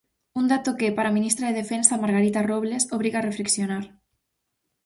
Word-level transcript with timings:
Un 0.39 0.45
dato 0.53 0.77
que, 0.79 0.95
para 0.95 1.09
a 1.09 1.17
ministra 1.19 1.45
de 1.47 1.57
Defensa, 1.61 2.01
Margarita 2.03 2.41
Robles, 2.49 2.89
obriga 2.97 3.17
a 3.19 3.27
reflexionar. 3.29 3.83